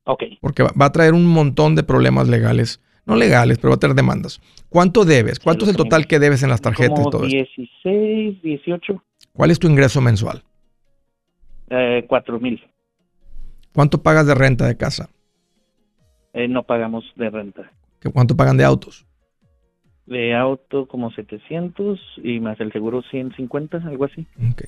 [0.05, 0.25] Ok.
[0.41, 3.79] porque va, va a traer un montón de problemas legales, no legales, pero va a
[3.79, 4.41] traer demandas.
[4.69, 5.39] ¿Cuánto debes?
[5.41, 7.37] ¿Cuánto es el total que debes en las tarjetas y como todo esto?
[7.37, 9.03] 16, 18,
[9.33, 10.43] ¿Cuál es tu ingreso mensual?
[11.71, 12.61] eh, 4 mil.
[13.73, 15.09] ¿Cuánto pagas de renta de casa?
[16.33, 17.71] Eh, no pagamos de renta.
[18.01, 19.07] ¿Qué- ¿Cuánto pagan de autos?
[20.07, 24.27] De auto como 700 y más el seguro 150, algo así.
[24.53, 24.63] Ok.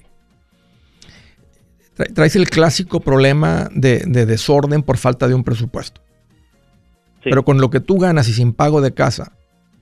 [1.96, 6.00] Tra- Traes el clásico problema de, de desorden por falta de un presupuesto.
[7.22, 7.30] Sí.
[7.30, 9.32] Pero con lo que tú ganas y sin pago de casa,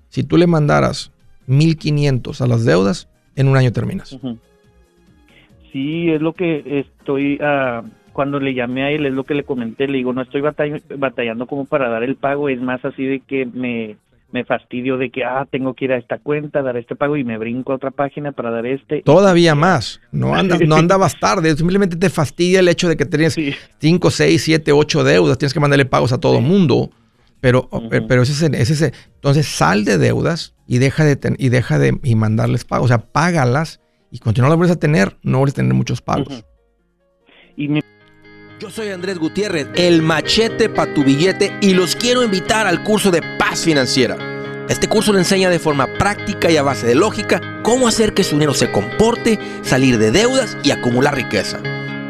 [0.08, 1.12] si tú le mandaras
[1.46, 4.18] 1500 a las deudas, en un año terminas.
[5.72, 7.82] Sí, es lo que estoy, ah,
[8.18, 10.82] cuando le llamé a él, es lo que le comenté, le digo, no estoy batall-
[10.98, 13.96] batallando como para dar el pago, es más así de que me,
[14.32, 17.22] me fastidio de que, ah, tengo que ir a esta cuenta, dar este pago y
[17.22, 19.02] me brinco a otra página para dar este.
[19.02, 20.00] Todavía más.
[20.10, 21.54] No, andas, no andabas tarde.
[21.56, 23.54] Simplemente te fastidia el hecho de que tienes Sí.
[23.78, 25.38] 5, 6, 7, 8 deudas.
[25.38, 26.90] Tienes que mandarle pagos a todo mundo.
[27.40, 27.88] Pero, Ujú.
[28.08, 31.78] pero ese, es- ese, es- entonces sal de deudas y deja de ten- y deja
[31.78, 32.86] de y mandarles pagos.
[32.86, 36.02] O sea, págalas y cuando no las vuelves a tener, no vuelves a tener muchos
[36.02, 36.44] pagos.
[37.56, 37.80] Y me
[38.58, 43.12] Yo soy Andrés Gutiérrez, el machete para tu billete y los quiero invitar al curso
[43.12, 44.16] de paz financiera.
[44.68, 48.24] Este curso le enseña de forma práctica y a base de lógica cómo hacer que
[48.24, 51.60] su dinero se comporte, salir de deudas y acumular riqueza.